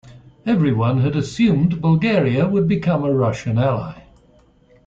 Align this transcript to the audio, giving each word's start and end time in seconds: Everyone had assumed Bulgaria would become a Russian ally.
Everyone 0.47 1.01
had 1.01 1.15
assumed 1.15 1.79
Bulgaria 1.79 2.47
would 2.47 2.67
become 2.67 3.03
a 3.05 3.13
Russian 3.13 3.59
ally. 3.59 4.01